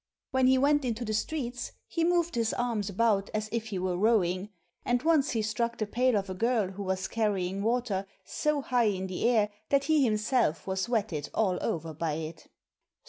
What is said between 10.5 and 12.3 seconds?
was wetted all over by